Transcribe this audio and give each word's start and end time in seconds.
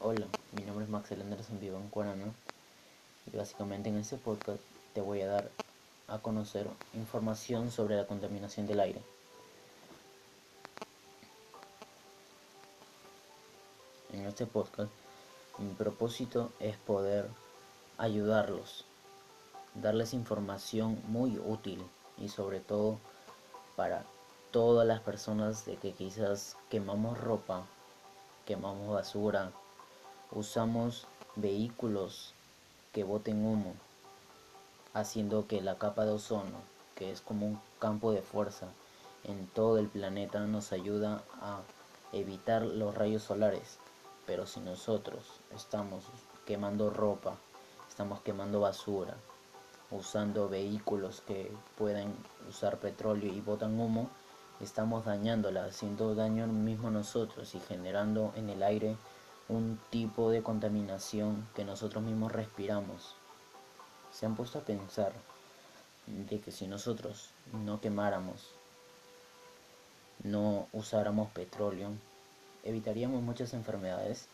Hola, 0.00 0.28
mi 0.52 0.62
nombre 0.62 0.84
es 0.84 0.90
Max 0.90 1.10
Anderson 1.10 1.58
Vivan 1.58 1.88
Cuarano 1.88 2.32
y 3.26 3.36
básicamente 3.36 3.88
en 3.88 3.96
este 3.96 4.16
podcast 4.16 4.60
te 4.94 5.00
voy 5.00 5.22
a 5.22 5.26
dar 5.26 5.50
a 6.06 6.18
conocer 6.18 6.68
información 6.94 7.72
sobre 7.72 7.96
la 7.96 8.06
contaminación 8.06 8.68
del 8.68 8.78
aire. 8.78 9.02
En 14.12 14.24
este 14.24 14.46
podcast 14.46 14.92
mi 15.58 15.74
propósito 15.74 16.52
es 16.60 16.76
poder 16.76 17.28
ayudarlos, 17.96 18.84
darles 19.74 20.14
información 20.14 21.02
muy 21.08 21.40
útil 21.44 21.84
y 22.18 22.28
sobre 22.28 22.60
todo 22.60 23.00
para 23.74 24.04
todas 24.52 24.86
las 24.86 25.00
personas 25.00 25.66
de 25.66 25.74
que 25.74 25.92
quizás 25.92 26.56
quemamos 26.70 27.18
ropa, 27.18 27.66
quemamos 28.46 28.94
basura, 28.94 29.50
usamos 30.32 31.06
vehículos 31.36 32.34
que 32.92 33.04
boten 33.04 33.44
humo, 33.44 33.74
haciendo 34.92 35.46
que 35.46 35.60
la 35.60 35.78
capa 35.78 36.04
de 36.04 36.12
ozono, 36.12 36.60
que 36.94 37.10
es 37.10 37.20
como 37.20 37.46
un 37.46 37.60
campo 37.78 38.12
de 38.12 38.22
fuerza 38.22 38.66
en 39.24 39.46
todo 39.48 39.78
el 39.78 39.88
planeta, 39.88 40.40
nos 40.40 40.72
ayuda 40.72 41.22
a 41.40 41.60
evitar 42.12 42.62
los 42.62 42.94
rayos 42.94 43.22
solares. 43.22 43.78
Pero 44.26 44.46
si 44.46 44.60
nosotros 44.60 45.24
estamos 45.54 46.04
quemando 46.46 46.90
ropa, 46.90 47.36
estamos 47.88 48.20
quemando 48.20 48.60
basura, 48.60 49.14
usando 49.90 50.48
vehículos 50.48 51.22
que 51.26 51.50
pueden 51.76 52.14
usar 52.48 52.78
petróleo 52.78 53.32
y 53.32 53.40
botan 53.40 53.78
humo, 53.78 54.10
estamos 54.60 55.04
dañándola, 55.04 55.64
haciendo 55.64 56.14
daño 56.14 56.46
mismo 56.46 56.90
nosotros 56.90 57.54
y 57.54 57.60
generando 57.60 58.32
en 58.36 58.50
el 58.50 58.62
aire 58.62 58.96
un 59.48 59.80
tipo 59.90 60.30
de 60.30 60.42
contaminación 60.42 61.48
que 61.54 61.64
nosotros 61.64 62.04
mismos 62.04 62.32
respiramos. 62.32 63.14
Se 64.12 64.26
han 64.26 64.36
puesto 64.36 64.58
a 64.58 64.64
pensar 64.64 65.12
de 66.06 66.40
que 66.40 66.52
si 66.52 66.66
nosotros 66.66 67.30
no 67.52 67.80
quemáramos, 67.80 68.50
no 70.22 70.66
usáramos 70.72 71.30
petróleo, 71.30 71.90
evitaríamos 72.62 73.22
muchas 73.22 73.54
enfermedades. 73.54 74.28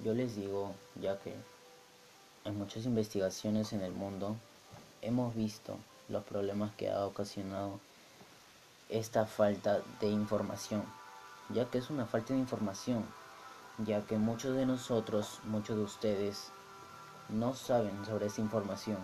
Yo 0.00 0.14
les 0.14 0.36
digo, 0.36 0.74
ya 1.00 1.18
que 1.18 1.34
en 2.44 2.56
muchas 2.56 2.84
investigaciones 2.84 3.72
en 3.72 3.80
el 3.80 3.92
mundo 3.92 4.36
hemos 5.02 5.34
visto 5.34 5.76
los 6.08 6.24
problemas 6.24 6.72
que 6.76 6.90
ha 6.90 7.04
ocasionado 7.04 7.80
esta 8.88 9.26
falta 9.26 9.80
de 10.00 10.08
información, 10.08 10.84
ya 11.50 11.68
que 11.68 11.78
es 11.78 11.90
una 11.90 12.06
falta 12.06 12.34
de 12.34 12.40
información 12.40 13.04
ya 13.78 14.02
que 14.02 14.18
muchos 14.18 14.56
de 14.56 14.66
nosotros, 14.66 15.40
muchos 15.44 15.76
de 15.76 15.82
ustedes, 15.82 16.50
no 17.28 17.54
saben 17.54 18.04
sobre 18.04 18.26
esa 18.26 18.40
información. 18.40 18.98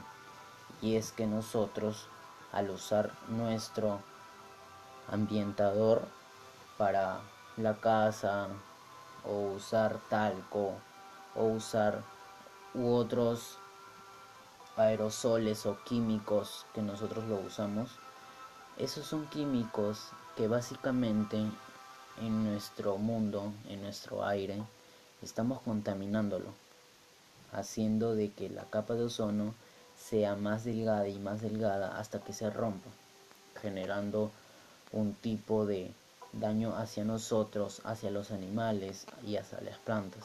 Y 0.82 0.96
es 0.96 1.12
que 1.12 1.26
nosotros, 1.26 2.08
al 2.52 2.70
usar 2.70 3.12
nuestro 3.28 4.00
ambientador 5.08 6.02
para 6.76 7.20
la 7.56 7.74
casa, 7.74 8.48
o 9.24 9.52
usar 9.52 9.98
talco, 10.08 10.74
o 11.34 11.44
usar 11.44 12.02
u 12.74 12.94
otros 12.94 13.58
aerosoles 14.76 15.66
o 15.66 15.78
químicos 15.84 16.66
que 16.74 16.82
nosotros 16.82 17.24
lo 17.24 17.36
usamos, 17.36 17.90
esos 18.76 19.06
son 19.06 19.26
químicos 19.26 20.10
que 20.36 20.48
básicamente 20.48 21.48
en 22.20 22.44
nuestro 22.44 22.96
mundo, 22.96 23.52
en 23.68 23.82
nuestro 23.82 24.24
aire, 24.24 24.62
estamos 25.22 25.60
contaminándolo, 25.62 26.50
haciendo 27.52 28.14
de 28.14 28.30
que 28.30 28.48
la 28.48 28.64
capa 28.64 28.94
de 28.94 29.04
ozono 29.04 29.54
sea 29.98 30.36
más 30.36 30.64
delgada 30.64 31.08
y 31.08 31.18
más 31.18 31.40
delgada 31.40 31.98
hasta 31.98 32.20
que 32.20 32.32
se 32.32 32.50
rompa, 32.50 32.90
generando 33.60 34.30
un 34.92 35.14
tipo 35.14 35.66
de 35.66 35.92
daño 36.32 36.76
hacia 36.76 37.04
nosotros, 37.04 37.80
hacia 37.84 38.10
los 38.10 38.30
animales 38.30 39.06
y 39.26 39.36
hacia 39.36 39.60
las 39.60 39.78
plantas, 39.78 40.24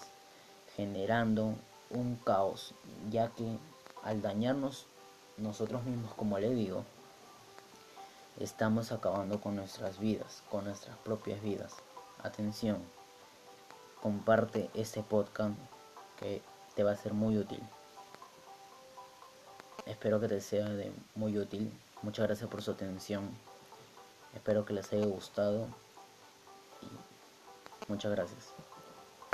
generando 0.76 1.56
un 1.90 2.16
caos, 2.24 2.74
ya 3.10 3.30
que 3.30 3.58
al 4.04 4.22
dañarnos 4.22 4.86
nosotros 5.38 5.84
mismos, 5.84 6.14
como 6.14 6.40
le 6.40 6.50
digo, 6.50 6.84
estamos 8.40 8.92
acabando 8.92 9.42
con 9.42 9.56
nuestras 9.56 10.00
vidas, 10.00 10.44
con 10.50 10.66
nuestras 10.66 10.98
propias 10.98 11.42
vidas. 11.42 11.74
Atención, 12.24 12.82
comparte 14.02 14.70
este 14.74 15.04
podcast 15.04 15.56
que 16.20 16.42
te 16.76 16.84
va 16.84 16.92
a 16.92 16.96
ser 16.96 17.14
muy 17.14 17.38
útil. 17.38 17.62
Espero 19.86 20.20
que 20.20 20.28
te 20.28 20.42
sea 20.42 20.68
muy 21.16 21.38
útil. 21.38 21.72
Muchas 22.02 22.28
gracias 22.28 22.50
por 22.50 22.62
su 22.62 22.72
atención. 22.72 23.30
Espero 24.34 24.66
que 24.66 24.74
les 24.74 24.92
haya 24.94 25.06
gustado. 25.06 25.68
Muchas 27.88 28.12
gracias. 28.12 28.54